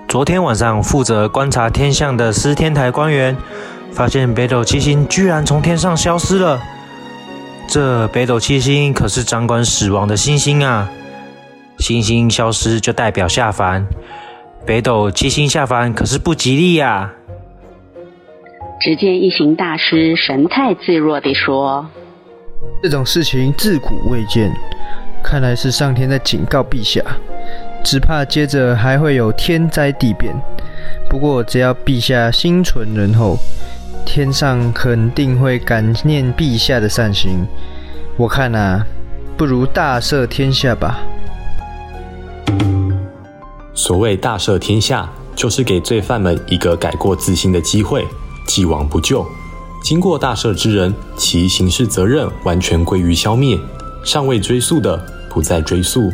[0.08, 3.36] 昨天晚上负责观察天象的司天台官员，
[3.92, 6.58] 发现北斗七星居然从天上消失了。
[7.68, 10.90] 这北斗七星可是掌管死亡的星星啊！
[11.80, 13.86] 星星消失就代表下凡，
[14.64, 17.12] 北斗七星下凡可是不吉利呀！
[18.80, 21.86] 只见一行大师神态自若地说
[22.82, 24.50] ：“这种事情自古未见，
[25.22, 27.02] 看来是上天在警告陛下。”
[27.84, 30.34] 只怕接着还会有天灾地变，
[31.08, 33.38] 不过只要陛下心存仁厚，
[34.04, 37.46] 天上肯定会感念陛下的善行。
[38.16, 38.84] 我看啊，
[39.36, 40.98] 不如大赦天下吧。
[43.74, 48.04] 所谓大赦天下，就是给罪犯们一个改过自新的机会，
[48.46, 49.24] 既往不咎。
[49.82, 53.56] 经过大赦之人，其刑事责任完全归于消灭；
[54.04, 55.00] 尚未追诉的，
[55.30, 56.10] 不再追诉；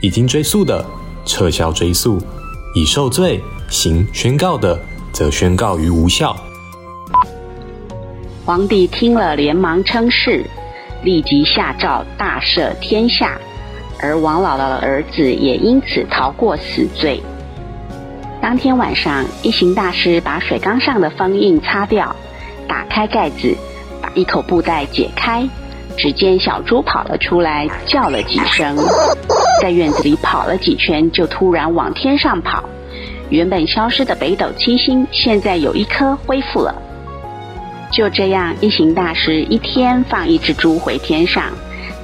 [0.00, 0.84] 已经追诉的，
[1.24, 2.22] 撤销追诉，
[2.74, 4.80] 已受罪、行宣告的，
[5.12, 6.36] 则宣告于无效。
[8.44, 10.44] 皇帝听了，连忙称是，
[11.02, 13.38] 立即下诏大赦天下，
[14.00, 17.20] 而王姥姥的儿子也因此逃过死罪。
[18.40, 22.14] 当天晚上，一行大师把水缸上的封印擦掉，
[22.68, 23.52] 打开盖子，
[24.00, 25.46] 把一口布袋解开。
[25.98, 28.76] 只见小猪跑了出来，叫了几声，
[29.60, 32.62] 在院子里跑了几圈，就突然往天上跑。
[33.30, 36.72] 原本消失的北斗七星，现在有一颗恢复了。
[37.90, 41.42] 就这样，一行大师一天放一只猪回天上，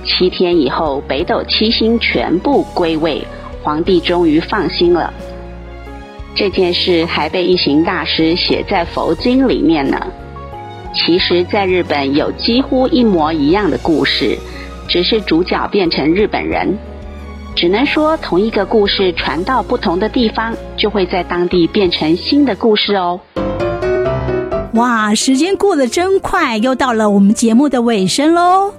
[0.05, 3.25] 七天以后，北斗七星全部归位，
[3.63, 5.15] 皇帝终于放心了。
[6.35, 10.05] 这件事还被一行大师写在佛经里面呢。
[10.95, 14.39] 其实，在日本有几乎一模一样的故事，
[14.89, 16.79] 只是主角变成日本人。
[17.57, 23.21] 只能说，同一个故事传到不同的地方，就会在当地变成新的故事哦。
[24.75, 28.73] 哇，时间过得真快，又到了我们节目的尾声喽。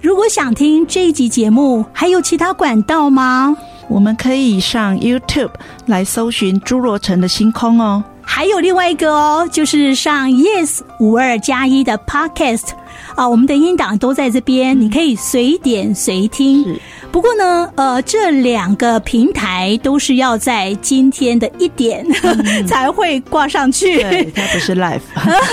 [0.00, 3.56] 如果想听这一集节目，还有其他管道吗？
[3.88, 5.50] 我们可以上 YouTube
[5.86, 8.02] 来搜寻《侏罗城的星空》哦。
[8.32, 12.68] 还有另外一个哦，就是上 Yes 五二加一的 Podcast
[13.14, 16.78] 啊，我们的音档都在这边，你可以随点随听。
[17.12, 25.00] 不过呢，呃，这两个平台都是要在今天的一点、嗯、 才会挂上去，对，它不是 live。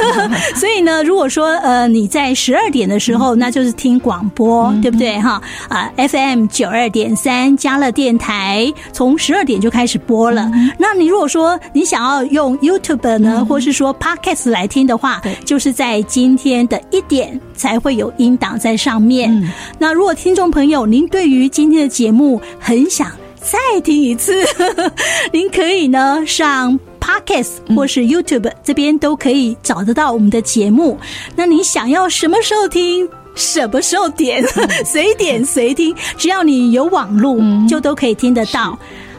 [0.56, 5.20] 所以呢，如果说呃你在十二点的时候，嗯、那就是听广播，嗯、对不对？
[5.20, 5.41] 哈？
[5.68, 10.43] 啊，FM 九二点三加乐电台从十二点就开始播了。
[10.54, 19.31] 嗯、那你如果说你想要用 YouTube 呢，嗯、或是说 Podcast 来听的话，就是在今天的一点才会有音档在上面。
[19.31, 23.11] 嗯、那如果听众朋友您对于今天的节目很想
[23.41, 24.43] 再听一次，
[25.31, 30.97] 您可以呢上 Podcast 或是 YouTube 这边都可以找得到我们的节目。
[31.35, 34.43] 那你想要什么时候听，什么时候点，
[34.85, 38.77] 随点随听，只要你有网络，就都可以听得到。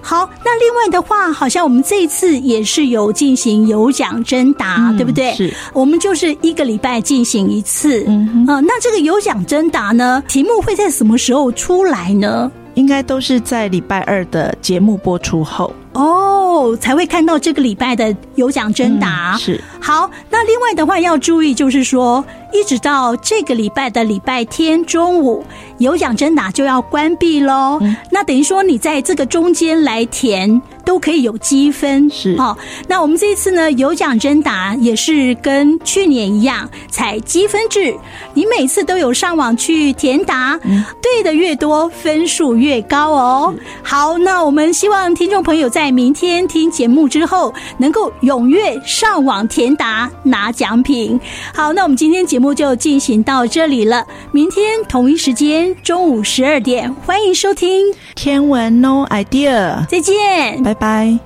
[0.08, 5.34] 好，那另外的话，好像我们这一次也是有进行有奖征答，嗯、对不对？
[5.34, 8.06] 是，我们就是一个礼拜进行一次。
[8.08, 12.50] 嗯哼，啊、呃，那这个有奖征答呢，题目会在什么时候出来呢？
[12.72, 15.70] 应该都是在礼拜二的节目播出后。
[15.92, 19.32] 哦，才会看到这个礼拜的有奖征答。
[19.34, 19.64] 嗯，是。
[19.80, 25.44] 好，那另外的话要注意，就是说，一直到这个礼拜的礼拜天中午，
[25.78, 27.78] 有奖征答就要关闭喽。
[27.80, 32.10] 嗯，那等于说你在这个中间来填都可以有积分。
[32.10, 32.36] 是。
[32.36, 37.94] 好，那我们这一次呢，有奖征答也是跟去年一样采积分制，
[38.34, 43.54] 你每次都有上网去填答，嗯，对的越多，分数越高哦。
[43.82, 51.18] 好，那我们希望听众朋友在明天听节目之后，能够踊跃上网填答拿奖品。
[51.54, 54.04] 好，那我们今天节目就进行到这里了。
[54.32, 61.18] 明天同一时间中午十二点，欢迎收听《天文 No Idea》，再见，拜拜。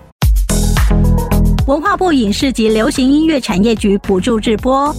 [1.67, 4.95] 文化部影视及流行音乐产业局补助直播。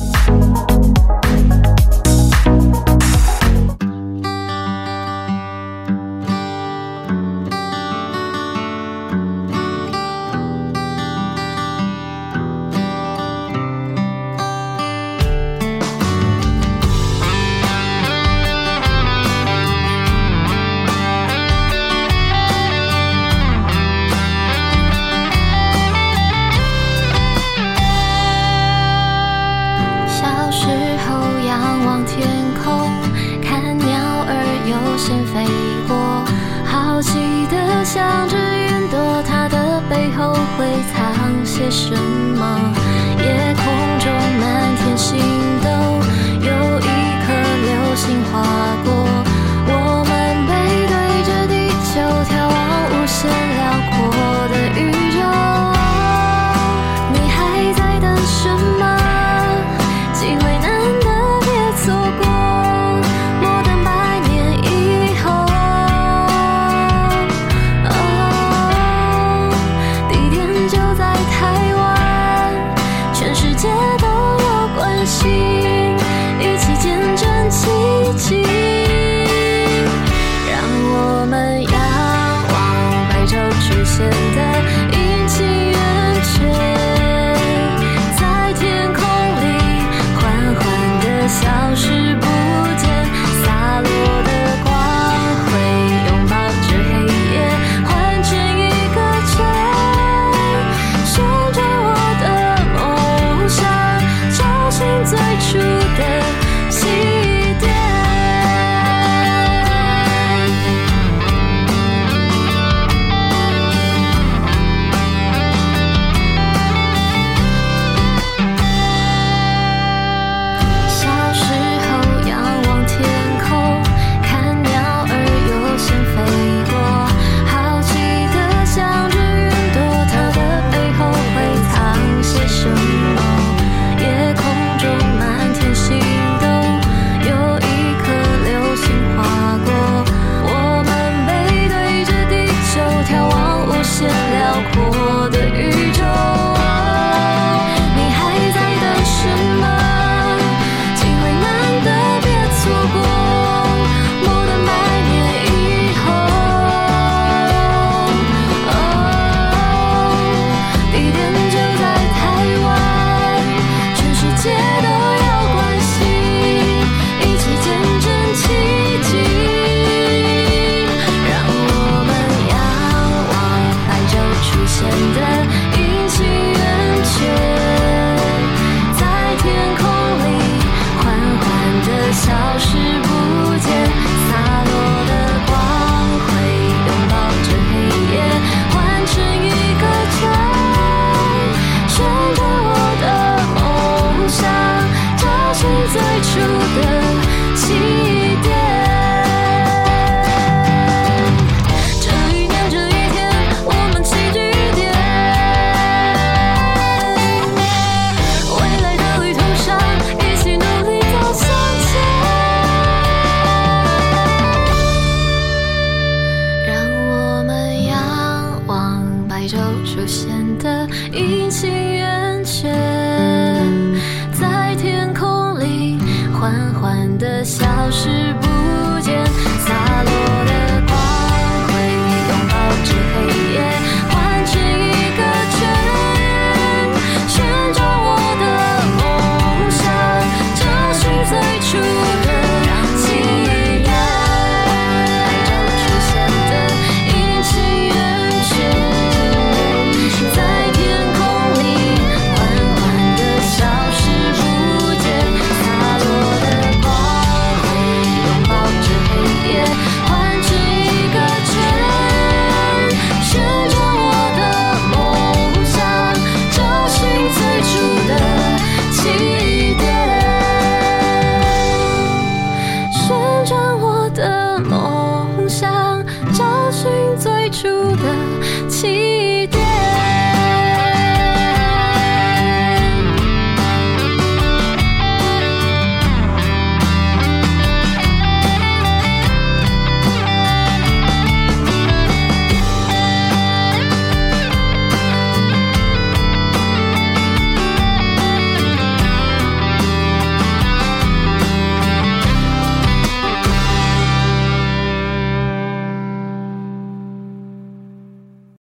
[227.23, 228.32] 的消失